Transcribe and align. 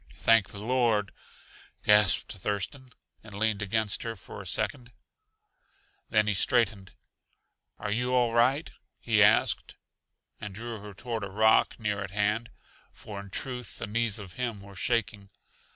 "Thank 0.17 0.49
the 0.49 0.59
Lord!" 0.59 1.11
gasped 1.83 2.31
Thurston, 2.33 2.91
and 3.23 3.35
leaned 3.35 3.61
against 3.61 4.01
her 4.01 4.15
for 4.15 4.41
a 4.41 4.47
second. 4.47 4.91
Then 6.09 6.25
he 6.25 6.33
straightened. 6.33 6.93
"Are 7.77 7.91
you 7.91 8.11
all 8.11 8.33
right?" 8.33 8.71
he 8.99 9.21
asked, 9.21 9.75
and 10.39 10.55
drew 10.55 10.79
her 10.79 10.95
toward 10.95 11.23
a 11.23 11.29
rock 11.29 11.79
near 11.79 12.03
at 12.03 12.09
hand 12.09 12.49
for 12.91 13.19
in 13.19 13.29
truth, 13.29 13.77
the 13.77 13.85
knees 13.85 14.17
of 14.17 14.33
him 14.33 14.61
were 14.61 14.73
shaking. 14.73 15.29